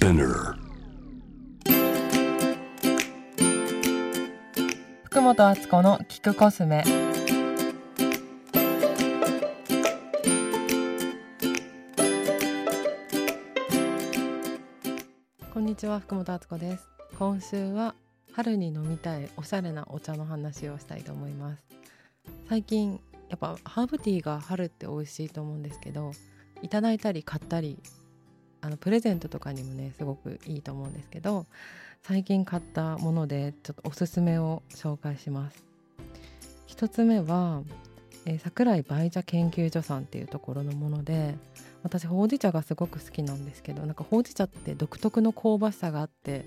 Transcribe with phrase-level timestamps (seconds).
[0.00, 0.54] Spinner
[5.02, 6.82] 福本敦子の聞くコスメ。
[15.52, 16.88] こんにちは福本敦子です。
[17.18, 17.94] 今週は
[18.32, 21.62] 春に飲みたいおしゃれなお茶の話をしたいと思います。
[22.48, 22.98] 最近
[23.28, 26.12] やっぱハーブティーが春って美味しいと思うんですけど
[26.62, 27.78] いただいたり買ったり
[28.62, 31.46] あのプレゼントとかにもねすごくいいと思うんですけど
[32.02, 35.64] 最近買ったものでちょっとおすすめを紹介します。
[36.66, 37.62] 一つ目は、
[38.24, 41.34] えー、桜井梅茶研究所さんっていうところのもので
[41.82, 46.46] 私ほうじ茶がすごく好きなんですけどなんかほうじ茶って独特の香ばしさがあって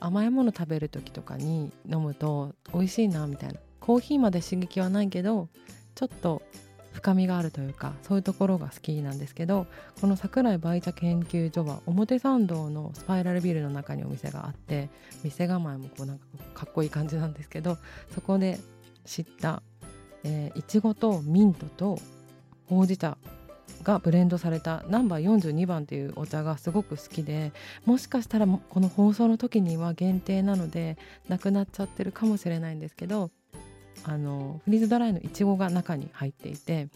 [0.00, 5.48] 甘いもの食べる時とかに飲むと美味しいなみたいなコーヒーまで刺激はないけど
[5.94, 6.42] ちょっと
[6.98, 9.66] 深みがあるというかそういうところが好きなんですけど
[10.00, 14.90] この桜井梅茶研究所は表参道のスパイラルビルの中にお店があって
[15.22, 16.24] 店構えもこうなんか
[16.54, 17.78] かっこいい感じなんですけど
[18.14, 18.58] そこで
[19.04, 19.62] 知った
[20.56, 22.00] いちごとミントと
[22.66, 23.16] ほうじ茶
[23.84, 27.52] がブレンドされたナンバー42番っていうお茶がすごく好きで
[27.84, 33.30] もしかしたらこの放送の時には限定なのでなくなっちゃってるかもしれないんですけど
[34.04, 36.88] あのフリーズドライのいちごが中に入っていて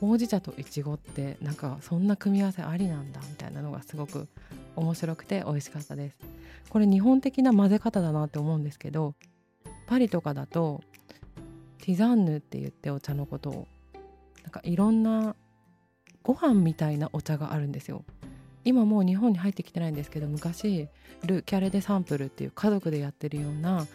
[0.00, 4.28] ほうじ茶といちごってなんかそんな組み合わせありなんだみたいなのがすごく
[4.76, 6.18] 面白くて美味しかったです。
[6.68, 9.14] これ日本的な混ぜ方だなって思うんですけど
[9.86, 10.82] パリとかだと
[11.78, 13.66] ティザンヌって言ってお茶のことを
[14.42, 15.34] なんかいろんな
[16.22, 18.04] ご飯みたいなお茶があるんですよ。
[18.64, 20.88] 今もう日本に入ってきてないんですけど昔
[21.24, 23.86] ル・キャレ・デ・サンプルっていう家族でやってるような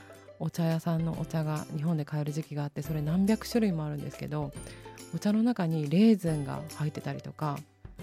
[0.44, 4.52] お茶屋さんのお茶が日本で買える時期があってそれ何百種類もあるんですけど
[5.16, 7.58] お茶の中にレーズンが入ってたりとか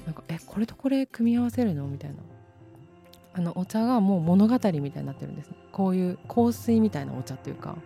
[0.07, 1.87] なんかえこれとこれ組み合わせるの？
[1.87, 2.17] みたいな。
[3.35, 7.77] あのお茶がもう物語みたいになってるんです、ね、こういう香水みたいなお茶っていうか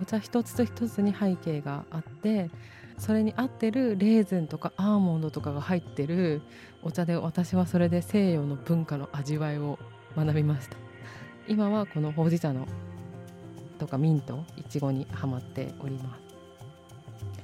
[0.00, 2.50] お茶一つ一つに背景があって
[2.98, 6.42] それに合ってるレーズンとかアーモンドとかが入ってる
[6.82, 9.78] お茶で私はそれで西洋の文化の味わいを
[10.16, 10.76] 学びました。
[11.46, 12.66] 今はこのほうじ茶の
[13.84, 16.16] とかミントいちごにはまっておりま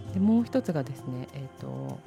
[0.08, 0.14] す。
[0.14, 2.00] でもう一つがですねえっ、ー、と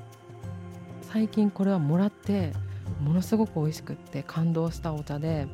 [1.03, 2.51] 最近これはもらって
[2.99, 5.47] ものすごく美味しくって感動したお茶で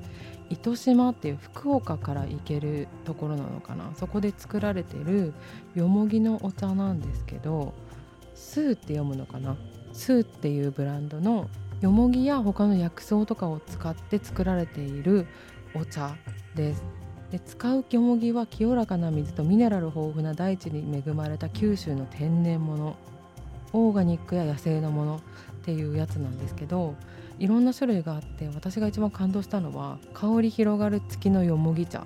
[0.50, 3.92] 糸島っていう福岡から行けるところなのかな。
[3.96, 5.34] そこで作られてる
[5.76, 7.74] よもぎのお茶なんですけど
[8.34, 9.58] スーって読むのかな？
[9.92, 11.50] スーっていうブランドの
[11.82, 15.28] よもぎや他の薬草とかを使って作られている
[15.76, 16.16] お茶
[16.56, 16.99] です。
[17.32, 22.96] で使うよもぎは清らかな水とミネラル豊富な大地に恵まれた九州の天然物
[23.72, 25.20] オーガニックや野生のものっ
[25.64, 26.96] ていうやつなんですけど
[27.38, 32.04] いろんな種類があって私が一番感動したのは香り広がる月のよもぎ茶。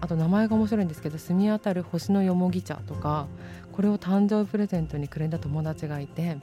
[0.00, 3.28] あと名前が面白いんですけど澄み渡る星のよもぎ茶とか
[3.70, 6.38] これを誕生日プレゼントにくれた友達がいて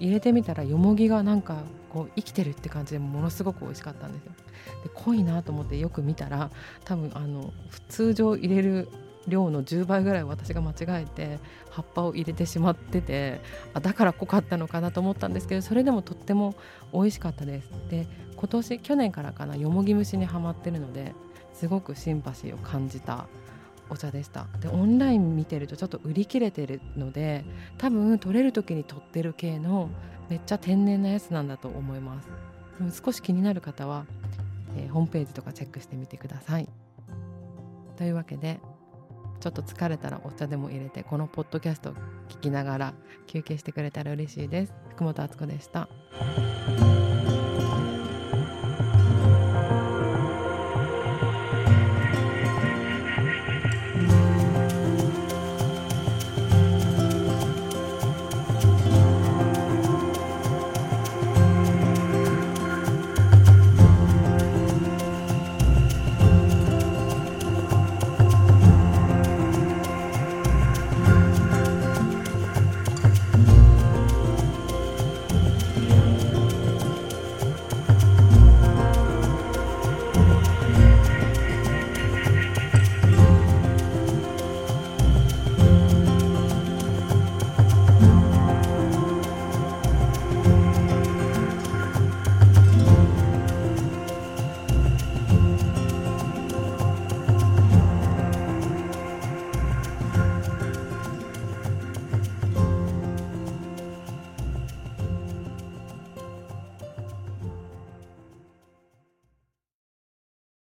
[0.00, 4.32] 入れてみたらよもぎがなんかこう生きてるって感じでものすごく美味しかったんですよ。
[4.82, 6.50] で濃いなと思ってよく見たら
[6.84, 7.52] 多分あの
[7.88, 8.88] 通常入れる
[9.28, 11.38] 量の10倍ぐらい私が間違えて
[11.70, 13.40] 葉っぱを入れてしまってて
[13.74, 16.54] あだから濃かったのかなと思ったんですけどそれでもとっても
[16.92, 17.70] 美味しかったです。
[17.90, 18.06] で
[18.36, 21.12] 今年去年からかなよもぎ蒸しにはまってるので
[21.52, 23.26] すごくシンパシーを感じた
[23.90, 24.46] お茶でした。
[24.60, 27.44] でオンライン見てるとちょっと売り切れてるので
[27.76, 29.90] 多分取れる時に取ってる系の
[30.28, 32.28] めっちゃ天然なやつなんだと思います。
[33.02, 34.06] 少し気になる方は、
[34.76, 36.68] えー、ホームページとかチェックしてみてください。
[37.96, 38.60] というわけで
[39.40, 41.94] ちょっと疲れたらお茶でも入れてこのポッドキャストを
[42.28, 42.94] 聞きながら
[43.26, 44.72] 休憩してくれたら嬉しいです。
[44.90, 45.88] 福本敦子でした。